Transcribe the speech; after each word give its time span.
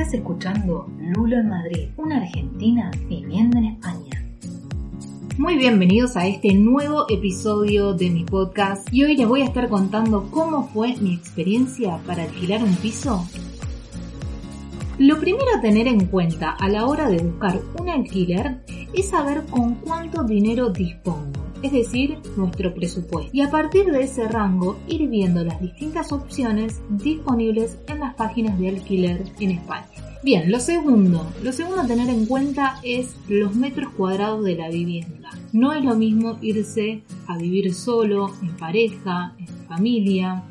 Estás 0.00 0.14
escuchando 0.14 0.86
Lulo 0.98 1.36
en 1.36 1.50
Madrid, 1.50 1.90
una 1.98 2.16
argentina 2.16 2.90
viviendo 3.06 3.58
en 3.58 3.64
España. 3.66 4.24
Muy 5.36 5.58
bienvenidos 5.58 6.16
a 6.16 6.26
este 6.26 6.54
nuevo 6.54 7.04
episodio 7.10 7.92
de 7.92 8.08
mi 8.08 8.24
podcast 8.24 8.88
y 8.90 9.04
hoy 9.04 9.14
les 9.14 9.28
voy 9.28 9.42
a 9.42 9.44
estar 9.44 9.68
contando 9.68 10.30
cómo 10.30 10.66
fue 10.68 10.96
mi 11.02 11.12
experiencia 11.12 11.98
para 12.06 12.22
alquilar 12.22 12.62
un 12.62 12.74
piso. 12.76 13.28
Lo 14.96 15.20
primero 15.20 15.54
a 15.54 15.60
tener 15.60 15.86
en 15.86 16.06
cuenta 16.06 16.52
a 16.52 16.66
la 16.70 16.86
hora 16.86 17.06
de 17.10 17.18
buscar 17.18 17.60
un 17.78 17.90
alquiler 17.90 18.64
es 18.94 19.10
saber 19.10 19.44
con 19.50 19.74
cuánto 19.74 20.24
dinero 20.24 20.70
dispongo 20.70 21.29
es 21.62 21.72
decir, 21.72 22.18
nuestro 22.36 22.74
presupuesto. 22.74 23.30
Y 23.32 23.42
a 23.42 23.50
partir 23.50 23.86
de 23.86 24.02
ese 24.02 24.28
rango 24.28 24.78
ir 24.86 25.08
viendo 25.08 25.44
las 25.44 25.60
distintas 25.60 26.12
opciones 26.12 26.80
disponibles 26.88 27.78
en 27.86 28.00
las 28.00 28.14
páginas 28.14 28.58
de 28.58 28.68
alquiler 28.68 29.24
en 29.38 29.50
España. 29.52 29.88
Bien, 30.22 30.50
lo 30.50 30.60
segundo, 30.60 31.26
lo 31.42 31.50
segundo 31.50 31.80
a 31.80 31.86
tener 31.86 32.10
en 32.10 32.26
cuenta 32.26 32.78
es 32.82 33.16
los 33.26 33.54
metros 33.54 33.90
cuadrados 33.94 34.44
de 34.44 34.54
la 34.54 34.68
vivienda. 34.68 35.30
No 35.52 35.72
es 35.72 35.82
lo 35.82 35.96
mismo 35.96 36.36
irse 36.42 37.02
a 37.26 37.38
vivir 37.38 37.74
solo, 37.74 38.30
en 38.42 38.54
pareja, 38.56 39.34
en 39.38 39.48
familia. 39.66 40.44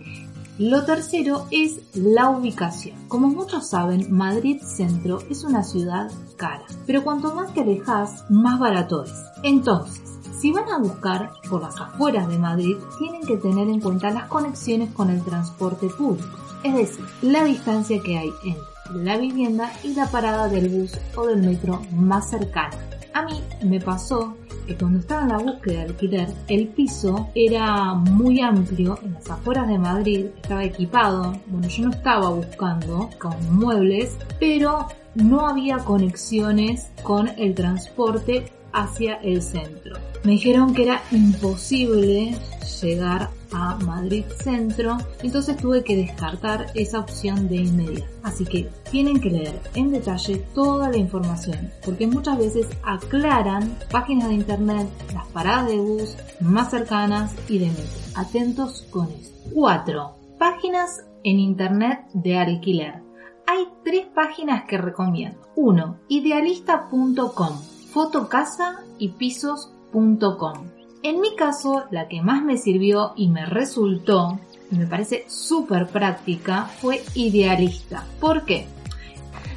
Lo 0.57 0.85
tercero 0.85 1.45
es 1.51 1.81
la 1.93 2.31
ubicación. 2.31 2.97
Como 3.07 3.27
muchos 3.27 3.69
saben, 3.69 4.11
Madrid 4.11 4.59
Centro 4.63 5.19
es 5.29 5.43
una 5.43 5.63
ciudad 5.63 6.11
cara, 6.35 6.65
pero 6.87 7.03
cuanto 7.03 7.35
más 7.35 7.53
te 7.53 7.61
alejas, 7.61 8.25
más 8.29 8.59
barato 8.59 9.03
es. 9.03 9.13
Entonces, 9.43 10.08
si 10.39 10.51
van 10.51 10.69
a 10.69 10.77
buscar 10.77 11.31
por 11.49 11.61
las 11.61 11.79
afueras 11.79 12.27
de 12.29 12.39
Madrid, 12.39 12.77
tienen 12.97 13.25
que 13.25 13.37
tener 13.37 13.67
en 13.67 13.81
cuenta 13.81 14.09
las 14.09 14.25
conexiones 14.25 14.91
con 14.93 15.09
el 15.09 15.21
transporte 15.23 15.87
público, 15.89 16.37
es 16.63 16.75
decir, 16.75 17.05
la 17.21 17.43
distancia 17.43 18.01
que 18.01 18.17
hay 18.17 18.31
entre 18.45 19.03
la 19.03 19.17
vivienda 19.17 19.71
y 19.83 19.93
la 19.93 20.07
parada 20.07 20.47
del 20.47 20.69
bus 20.69 20.97
o 21.15 21.27
del 21.27 21.41
metro 21.41 21.81
más 21.91 22.29
cercana. 22.29 22.77
A 23.13 23.23
mí 23.23 23.41
me 23.63 23.79
pasó 23.79 24.35
que 24.65 24.75
cuando 24.75 24.99
estaba 24.99 25.23
en 25.23 25.29
la 25.29 25.37
búsqueda 25.39 25.79
de 25.79 25.89
alquiler, 25.89 26.33
el 26.47 26.67
piso 26.69 27.27
era 27.35 27.93
muy 27.93 28.39
amplio 28.39 28.97
en 29.03 29.13
las 29.15 29.29
afueras 29.29 29.67
de 29.67 29.77
Madrid, 29.77 30.25
estaba 30.41 30.63
equipado, 30.63 31.35
bueno, 31.47 31.67
yo 31.67 31.85
no 31.85 31.91
estaba 31.91 32.29
buscando 32.29 33.09
con 33.19 33.55
muebles, 33.55 34.15
pero 34.39 34.87
no 35.15 35.47
había 35.47 35.79
conexiones 35.79 36.91
con 37.03 37.27
el 37.27 37.55
transporte 37.55 38.45
hacia 38.73 39.15
el 39.15 39.41
centro. 39.41 39.97
Me 40.23 40.33
dijeron 40.33 40.73
que 40.73 40.83
era 40.83 41.01
imposible 41.11 42.37
llegar 42.81 43.29
a 43.51 43.75
Madrid 43.77 44.25
Centro, 44.43 44.97
entonces 45.23 45.57
tuve 45.57 45.83
que 45.83 45.95
descartar 45.95 46.67
esa 46.75 46.99
opción 46.99 47.47
de 47.47 47.57
inmediato. 47.57 48.11
Así 48.23 48.45
que 48.45 48.69
tienen 48.91 49.19
que 49.19 49.29
leer 49.29 49.59
en 49.75 49.91
detalle 49.91 50.37
toda 50.53 50.89
la 50.89 50.97
información, 50.97 51.71
porque 51.83 52.07
muchas 52.07 52.37
veces 52.37 52.67
aclaran 52.83 53.77
páginas 53.91 54.29
de 54.29 54.35
internet, 54.35 54.87
las 55.13 55.25
paradas 55.27 55.67
de 55.67 55.77
bus 55.77 56.15
más 56.39 56.69
cercanas 56.69 57.33
y 57.47 57.59
de 57.59 57.67
metro. 57.67 57.83
Atentos 58.15 58.85
con 58.89 59.07
eso. 59.11 59.31
4. 59.53 60.15
Páginas 60.37 61.05
en 61.23 61.39
internet 61.39 62.01
de 62.13 62.37
alquiler. 62.37 63.01
Hay 63.47 63.67
tres 63.83 64.05
páginas 64.13 64.65
que 64.65 64.77
recomiendo. 64.77 65.39
1. 65.55 65.97
Idealista.com 66.07 67.78
fotocasa 67.91 68.81
y 68.97 69.09
pisos.com. 69.09 70.53
En 71.01 71.21
mi 71.21 71.35
caso, 71.35 71.85
la 71.91 72.07
que 72.07 72.21
más 72.21 72.43
me 72.43 72.57
sirvió 72.57 73.13
y 73.15 73.29
me 73.29 73.45
resultó, 73.45 74.39
y 74.71 74.75
me 74.75 74.85
parece 74.85 75.25
súper 75.27 75.87
práctica, 75.87 76.65
fue 76.81 77.01
idealista. 77.15 78.05
¿Por 78.19 78.45
qué? 78.45 78.67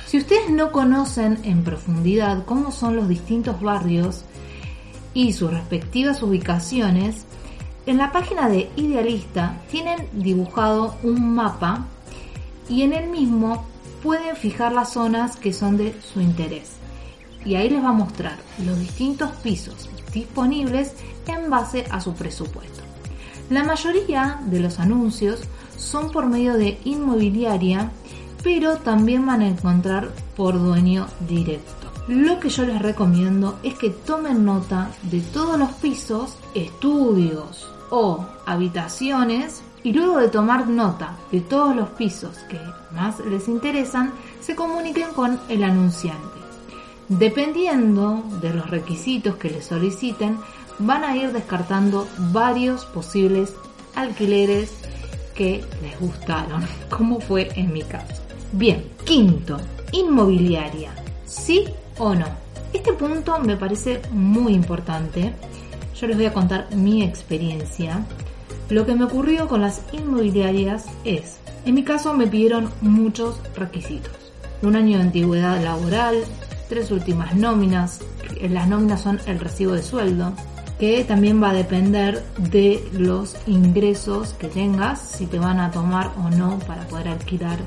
Si 0.07 0.19
ustedes 0.19 0.51
no 0.51 0.73
conocen 0.73 1.39
en 1.45 1.65
profundidad 1.65 2.45
cómo 2.45 2.71
son 2.71 2.97
los 2.97 3.09
distintos 3.09 3.61
barrios 3.61 4.25
y 5.15 5.33
sus 5.33 5.51
respectivas 5.51 6.23
ubicaciones, 6.23 7.27
en 7.85 7.99
la 7.99 8.13
página 8.13 8.49
de 8.49 8.71
Idealista 8.77 9.61
tienen 9.71 10.09
dibujado 10.13 10.95
un 11.03 11.35
mapa 11.35 11.87
y 12.69 12.83
en 12.83 12.93
el 12.93 13.11
mismo 13.11 13.67
pueden 14.03 14.37
fijar 14.37 14.73
las 14.73 14.93
zonas 14.93 15.37
que 15.37 15.53
son 15.53 15.77
de 15.77 15.95
su 16.01 16.21
interés 16.21 16.82
y 17.45 17.55
ahí 17.55 17.71
les 17.71 17.83
va 17.83 17.91
a 17.91 17.93
mostrar 17.93 18.39
los 18.65 18.79
distintos 18.79 19.31
pisos 19.43 19.89
disponibles 20.13 20.95
en 21.27 21.51
base 21.51 21.87
a 21.91 22.01
su 22.01 22.15
presupuesto. 22.15 22.83
La 23.51 23.65
mayoría 23.65 24.41
de 24.47 24.61
los 24.61 24.79
anuncios 24.79 25.41
son 25.77 26.11
por 26.11 26.27
medio 26.27 26.55
de 26.55 26.79
inmobiliaria, 26.85 27.91
pero 28.43 28.77
también 28.77 29.27
van 29.27 29.43
a 29.43 29.49
encontrar 29.49 30.11
por 30.37 30.59
dueño 30.59 31.07
directo. 31.29 31.83
Lo 32.09 32.41
que 32.41 32.49
yo 32.49 32.65
les 32.65 32.83
recomiendo 32.83 33.59
es 33.63 33.75
que 33.75 33.91
tomen 33.91 34.45
nota 34.45 34.91
de 35.03 35.21
todos 35.21 35.59
los 35.59 35.71
pisos, 35.73 36.37
estudios 36.55 37.71
o 37.91 38.25
habitaciones 38.47 39.63
y 39.85 39.93
luego 39.93 40.19
de 40.19 40.29
tomar 40.29 40.67
nota 40.67 41.17
de 41.31 41.41
todos 41.41 41.77
los 41.77 41.91
pisos 41.91 42.37
que 42.49 42.59
más 42.93 43.21
les 43.21 43.49
interesan, 43.49 44.13
se 44.41 44.57
comuniquen 44.57 45.13
con 45.15 45.41
el 45.49 45.63
anunciante. 45.63 46.42
Dependiendo 47.19 48.25
de 48.41 48.55
los 48.55 48.71
requisitos 48.71 49.37
que 49.37 49.51
les 49.51 49.67
soliciten, 49.67 50.39
van 50.79 51.05
a 51.05 51.15
ir 51.15 51.31
descartando 51.31 52.09
varios 52.33 52.87
posibles 52.87 53.55
alquileres 53.95 54.73
que 55.35 55.63
les 55.83 56.01
gustaron, 56.01 56.65
como 56.89 57.21
fue 57.21 57.51
en 57.55 57.71
mi 57.71 57.83
caso. 57.83 58.23
Bien, 58.53 58.85
quinto, 59.05 59.61
inmobiliaria, 59.93 60.95
¿sí 61.27 61.67
o 61.99 62.15
no? 62.15 62.27
Este 62.73 62.95
punto 62.95 63.39
me 63.41 63.59
parece 63.59 64.01
muy 64.11 64.55
importante. 64.55 65.35
Yo 65.95 66.07
les 66.07 66.17
voy 66.17 66.27
a 66.27 66.33
contar 66.33 66.75
mi 66.75 67.03
experiencia. 67.03 68.07
Lo 68.71 68.87
que 68.87 68.95
me 68.95 69.05
ocurrió 69.05 69.49
con 69.49 69.61
las 69.61 69.83
inmobiliarias 69.93 70.87
es, 71.05 71.37
en 71.67 71.75
mi 71.75 71.85
caso 71.85 72.15
me 72.15 72.27
pidieron 72.27 72.71
muchos 72.81 73.39
requisitos. 73.55 74.13
Un 74.63 74.77
año 74.77 74.97
de 74.97 75.05
antigüedad 75.05 75.63
laboral, 75.63 76.25
tres 76.73 76.91
últimas 76.91 77.37
nóminas. 77.37 78.01
Las 78.49 78.67
nóminas 78.67 79.03
son 79.03 79.21
el 79.27 79.39
recibo 79.39 79.73
de 79.73 79.83
sueldo, 79.83 80.33
que 80.79 81.05
también 81.05 81.43
va 81.43 81.51
a 81.51 81.53
depender 81.53 82.25
de 82.39 82.83
los 82.95 83.37
ingresos 83.47 84.33
que 84.33 84.49
tengas, 84.49 84.99
si 84.99 85.27
te 85.27 85.39
van 85.39 85.61
a 85.61 85.71
tomar 85.71 86.13
o 86.17 86.31
no 86.31 86.59
para 86.61 86.89
poder 86.89 87.09
alquilar 87.09 87.59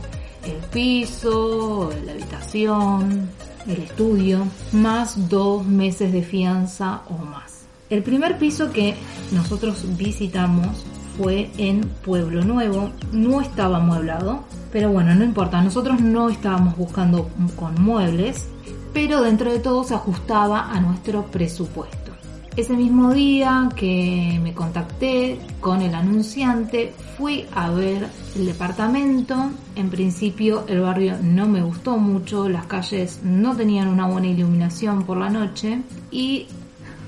el 0.44 0.58
piso, 0.72 1.92
la 2.04 2.14
habitación, 2.14 3.30
el 3.68 3.84
estudio, 3.84 4.48
más 4.72 5.30
dos 5.30 5.64
meses 5.64 6.12
de 6.12 6.24
fianza 6.24 7.02
o 7.08 7.14
más. 7.14 7.68
El 7.92 8.02
primer 8.02 8.40
piso 8.40 8.72
que 8.72 8.96
nosotros 9.32 9.86
visitamos 9.98 10.84
fue 11.16 11.52
en 11.60 11.82
Pueblo 12.04 12.44
Nuevo, 12.44 12.90
no 13.12 13.40
estaba 13.40 13.78
amueblado, 13.78 14.46
pero 14.72 14.92
bueno, 14.92 15.14
no 15.14 15.24
importa, 15.24 15.62
nosotros 15.62 16.02
no 16.02 16.30
estábamos 16.30 16.76
buscando 16.76 17.30
con 17.56 17.80
muebles, 17.80 18.48
pero 18.96 19.22
dentro 19.22 19.52
de 19.52 19.60
todo 19.60 19.84
se 19.84 19.94
ajustaba 19.94 20.72
a 20.72 20.80
nuestro 20.80 21.26
presupuesto. 21.26 22.14
Ese 22.56 22.78
mismo 22.78 23.14
día 23.14 23.70
que 23.76 24.40
me 24.42 24.54
contacté 24.54 25.38
con 25.60 25.82
el 25.82 25.94
anunciante, 25.94 26.94
fui 27.18 27.46
a 27.54 27.70
ver 27.72 28.08
el 28.38 28.46
departamento. 28.46 29.52
En 29.76 29.90
principio 29.90 30.64
el 30.70 30.80
barrio 30.80 31.18
no 31.22 31.46
me 31.46 31.62
gustó 31.62 31.98
mucho, 31.98 32.48
las 32.48 32.68
calles 32.68 33.20
no 33.22 33.54
tenían 33.58 33.90
una 33.90 34.08
buena 34.08 34.28
iluminación 34.28 35.04
por 35.04 35.18
la 35.18 35.30
noche 35.30 35.82
y 36.10 36.48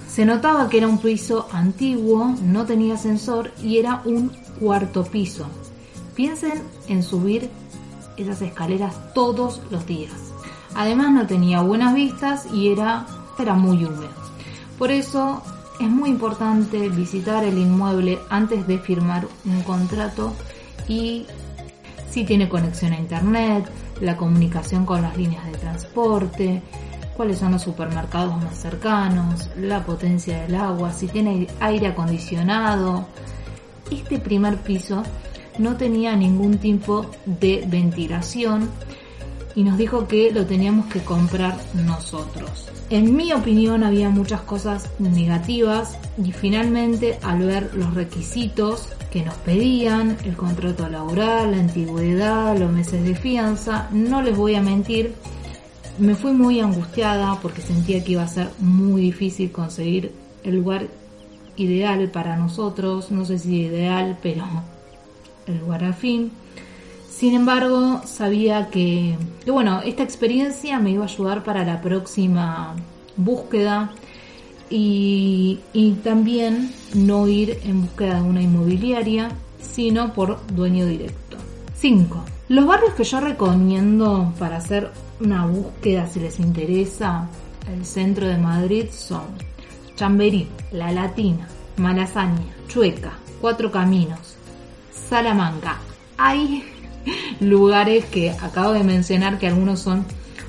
se 0.10 0.26
notaba 0.26 0.68
que 0.68 0.80
era 0.80 0.90
un 0.90 0.98
piso 0.98 1.48
antiguo, 1.54 2.36
no 2.44 2.66
tenía 2.66 2.96
ascensor 2.96 3.54
y 3.64 3.78
era 3.78 4.02
un 4.04 4.34
cuarto 4.60 5.06
piso. 5.06 5.48
Piensen 6.16 6.64
en 6.90 7.02
subir 7.02 7.50
esas 8.18 8.42
escaleras 8.42 9.14
todos 9.14 9.62
los 9.72 9.86
días. 9.86 10.34
Además 10.78 11.12
no 11.12 11.26
tenía 11.26 11.62
buenas 11.62 11.96
vistas 11.96 12.46
y 12.54 12.72
era, 12.72 13.08
era 13.40 13.56
muy 13.56 13.84
húmedo. 13.84 14.10
Por 14.78 14.92
eso 14.92 15.42
es 15.80 15.90
muy 15.90 16.12
importante 16.12 16.88
visitar 16.90 17.44
el 17.44 17.58
inmueble 17.58 18.20
antes 18.30 18.68
de 18.68 18.78
firmar 18.78 19.28
un 19.46 19.64
contrato 19.64 20.34
y 20.88 21.26
si 22.12 22.26
tiene 22.26 22.48
conexión 22.48 22.94
a 22.94 23.00
internet, 23.00 23.68
la 24.02 24.16
comunicación 24.18 24.86
con 24.86 25.02
las 25.02 25.18
líneas 25.18 25.46
de 25.48 25.54
transporte, 25.54 26.62
cuáles 27.16 27.40
son 27.40 27.54
los 27.54 27.64
supermercados 27.64 28.38
más 28.44 28.56
cercanos, 28.60 29.50
la 29.58 29.84
potencia 29.84 30.44
del 30.44 30.54
agua, 30.54 30.94
si 30.94 31.08
tiene 31.08 31.48
aire 31.60 31.88
acondicionado. 31.88 33.08
Este 33.90 34.20
primer 34.20 34.58
piso 34.58 35.02
no 35.58 35.76
tenía 35.76 36.16
ningún 36.16 36.60
tipo 36.60 37.10
de 37.26 37.66
ventilación 37.68 38.70
y 39.58 39.64
nos 39.64 39.76
dijo 39.76 40.08
que 40.08 40.32
lo 40.32 40.46
teníamos 40.46 40.86
que 40.86 41.00
comprar 41.00 41.58
nosotros. 41.74 42.70
En 42.92 43.16
mi 43.16 43.34
opinión 43.34 43.84
había 43.84 44.12
muchas 44.12 44.42
cosas 44.42 44.88
negativas 45.00 45.98
y 46.24 46.32
finalmente 46.32 47.18
al 47.24 47.40
ver 47.40 47.74
los 47.74 47.96
requisitos 47.96 48.90
que 49.12 49.24
nos 49.24 49.34
pedían, 49.38 50.16
el 50.26 50.38
contrato 50.38 50.88
laboral, 50.88 51.52
la 51.52 51.58
antigüedad, 51.58 52.56
los 52.56 52.72
meses 52.72 53.04
de 53.04 53.16
fianza, 53.16 53.90
no 53.92 54.22
les 54.22 54.38
voy 54.38 54.54
a 54.54 54.62
mentir, 54.62 55.16
me 55.98 56.14
fui 56.14 56.34
muy 56.34 56.60
angustiada 56.60 57.40
porque 57.42 57.64
sentía 57.64 58.04
que 58.04 58.12
iba 58.12 58.22
a 58.22 58.28
ser 58.28 58.52
muy 58.60 59.02
difícil 59.02 59.52
conseguir 59.52 60.12
el 60.44 60.58
lugar 60.58 60.86
ideal 61.56 62.12
para 62.12 62.38
nosotros, 62.38 63.10
no 63.10 63.26
sé 63.26 63.40
si 63.40 63.62
ideal, 63.62 64.20
pero 64.22 64.46
el 65.48 65.58
lugar 65.58 65.84
al 65.84 65.96
fin. 65.96 66.32
Sin 67.18 67.34
embargo, 67.34 68.04
sabía 68.06 68.70
que, 68.70 69.18
bueno, 69.48 69.82
esta 69.84 70.04
experiencia 70.04 70.78
me 70.78 70.92
iba 70.92 71.04
a 71.04 71.08
ayudar 71.08 71.44
para 71.44 71.66
la 71.66 71.82
próxima 71.82 72.76
búsqueda 73.16 73.92
y, 74.70 75.60
y 75.74 75.94
también 76.04 76.72
no 76.94 77.28
ir 77.28 77.60
en 77.64 77.82
búsqueda 77.82 78.22
de 78.22 78.22
una 78.22 78.44
inmobiliaria, 78.44 79.32
sino 79.60 80.14
por 80.14 80.46
dueño 80.54 80.86
directo. 80.86 81.38
5. 81.80 82.24
Los 82.50 82.68
barrios 82.68 82.94
que 82.94 83.04
yo 83.04 83.20
recomiendo 83.20 84.32
para 84.38 84.58
hacer 84.58 84.92
una 85.20 85.48
búsqueda 85.48 86.06
si 86.06 86.20
les 86.20 86.40
interesa 86.40 87.30
el 87.74 87.84
centro 87.84 88.28
de 88.28 88.38
Madrid 88.38 88.90
son 88.92 89.24
Chamberí, 89.96 90.48
La 90.72 90.92
Latina, 90.92 91.48
Malasaña, 91.78 92.46
Chueca, 92.68 93.14
Cuatro 93.42 93.72
Caminos, 93.72 94.36
Salamanca. 95.10 95.80
Hay 96.20 96.64
lugares 97.40 98.06
que 98.06 98.32
acabo 98.32 98.74
de 98.74 98.84
mencionar 98.84 99.38
que 99.40 99.48
algunos 99.48 99.80
son 99.80 100.06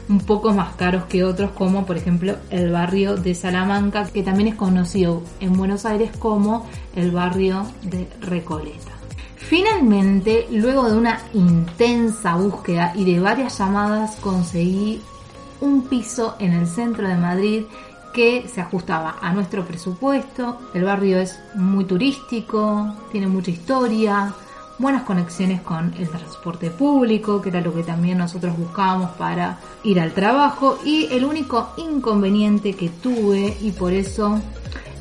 un 0.08 0.20
poco 0.20 0.52
más 0.52 0.74
caros 0.76 1.04
que 1.04 1.24
otros, 1.24 1.50
como 1.50 1.84
por 1.84 1.96
ejemplo 1.96 2.36
el 2.50 2.70
barrio 2.70 3.16
de 3.16 3.34
Salamanca, 3.34 4.06
que 4.06 4.22
también 4.22 4.48
es 4.48 4.54
conocido 4.54 5.22
en 5.40 5.52
Buenos 5.52 5.84
Aires 5.84 6.10
como 6.18 6.66
el 6.96 7.10
barrio 7.10 7.66
de 7.82 8.08
Recoleta. 8.20 8.92
Finalmente, 9.36 10.46
luego 10.50 10.90
de 10.90 10.96
una 10.96 11.20
intensa 11.32 12.36
búsqueda 12.36 12.92
y 12.94 13.04
de 13.04 13.20
varias 13.20 13.58
llamadas, 13.58 14.16
conseguí 14.16 15.00
un 15.60 15.88
piso 15.88 16.36
en 16.38 16.52
el 16.52 16.66
centro 16.66 17.08
de 17.08 17.16
Madrid 17.16 17.62
que 18.12 18.48
se 18.48 18.60
ajustaba 18.60 19.16
a 19.20 19.32
nuestro 19.32 19.64
presupuesto. 19.64 20.58
El 20.74 20.84
barrio 20.84 21.18
es 21.18 21.38
muy 21.54 21.84
turístico, 21.84 22.94
tiene 23.10 23.26
mucha 23.26 23.50
historia, 23.50 24.34
buenas 24.78 25.02
conexiones 25.02 25.60
con 25.62 25.92
el 25.98 26.08
transporte 26.08 26.70
público, 26.70 27.42
que 27.42 27.48
era 27.48 27.60
lo 27.60 27.74
que 27.74 27.82
también 27.82 28.18
nosotros 28.18 28.56
buscábamos 28.56 29.10
para 29.12 29.58
ir 29.84 30.00
al 30.00 30.12
trabajo. 30.12 30.78
Y 30.84 31.08
el 31.10 31.24
único 31.24 31.72
inconveniente 31.76 32.74
que 32.74 32.88
tuve, 32.88 33.56
y 33.60 33.72
por 33.72 33.92
eso 33.92 34.40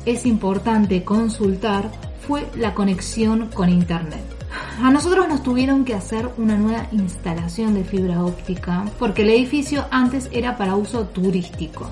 es 0.04 0.26
importante 0.26 1.04
consultar, 1.04 1.90
fue 2.26 2.46
la 2.56 2.74
conexión 2.74 3.48
con 3.48 3.68
Internet. 3.68 4.38
A 4.82 4.90
nosotros 4.90 5.28
nos 5.28 5.42
tuvieron 5.42 5.84
que 5.84 5.94
hacer 5.94 6.28
una 6.36 6.56
nueva 6.56 6.86
instalación 6.92 7.74
de 7.74 7.84
fibra 7.84 8.24
óptica 8.24 8.84
porque 8.98 9.22
el 9.22 9.30
edificio 9.30 9.86
antes 9.90 10.28
era 10.32 10.56
para 10.56 10.76
uso 10.76 11.06
turístico. 11.06 11.88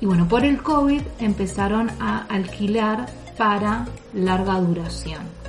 Y 0.00 0.06
bueno, 0.06 0.28
por 0.28 0.44
el 0.44 0.62
COVID 0.62 1.00
empezaron 1.20 1.90
a 2.00 2.26
alquilar 2.28 3.06
para 3.38 3.86
larga 4.12 4.60
duración. 4.60 5.45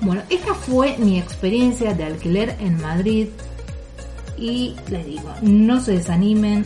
Bueno, 0.00 0.22
esta 0.28 0.54
fue 0.54 0.96
mi 0.98 1.18
experiencia 1.18 1.94
de 1.94 2.04
alquiler 2.04 2.56
en 2.60 2.80
Madrid 2.80 3.28
y 4.36 4.74
les 4.90 5.06
digo, 5.06 5.30
no 5.42 5.80
se 5.80 5.92
desanimen, 5.92 6.64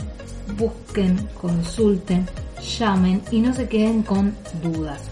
busquen, 0.56 1.28
consulten, 1.40 2.26
llamen 2.78 3.22
y 3.30 3.40
no 3.40 3.52
se 3.52 3.68
queden 3.68 4.02
con 4.02 4.34
dudas. 4.62 5.02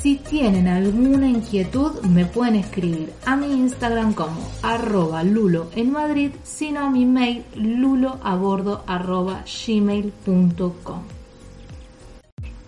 Si 0.00 0.16
tienen 0.16 0.66
alguna 0.66 1.28
inquietud 1.28 2.00
me 2.02 2.24
pueden 2.24 2.56
escribir 2.56 3.12
a 3.26 3.36
mi 3.36 3.52
Instagram 3.52 4.14
como 4.14 4.40
arroba 4.62 5.22
lulo 5.22 5.68
en 5.76 5.92
Madrid, 5.92 6.30
sino 6.42 6.80
a 6.80 6.90
mi 6.90 7.04
mail 7.04 7.44
lulo 7.54 8.18
arroba 8.22 9.44
gmail.com. 9.66 11.02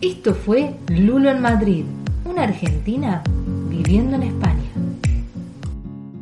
Esto 0.03 0.35
fue 0.35 0.75
Lulo 0.89 1.31
en 1.31 1.41
Madrid, 1.41 1.85
una 2.25 2.43
argentina 2.43 3.23
viviendo 3.83 4.17
en 4.17 4.23
España. 4.23 4.62